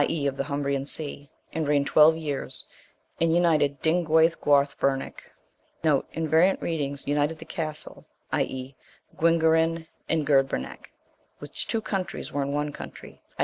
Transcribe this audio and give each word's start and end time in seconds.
e. 0.09 0.25
of 0.25 0.35
the 0.35 0.45
Humbrian 0.45 0.83
sea, 0.87 1.29
and 1.53 1.67
reigned 1.67 1.85
twelve 1.85 2.17
years, 2.17 2.65
and 3.19 3.35
united* 3.35 3.83
Dynguayth 3.83 4.41
Guarth 4.41 4.79
Berneich. 4.79 5.19
* 5.55 5.83
V.R. 5.83 6.57
United 7.05 7.37
the 7.37 7.45
castle, 7.45 8.07
i.e. 8.31 8.75
Dinguerin 9.19 9.85
and 10.09 10.25
Gurdbernech, 10.25 10.87
which 11.37 11.67
two 11.67 11.81
countries 11.81 12.31
were 12.33 12.41
in 12.41 12.51
one 12.51 12.71
country, 12.71 13.21
i. 13.37 13.39